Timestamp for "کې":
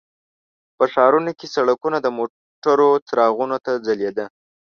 1.39-1.47